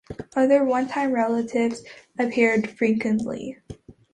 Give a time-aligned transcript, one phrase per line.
[0.35, 1.83] Other one-time relatives
[2.17, 3.59] appear frequently.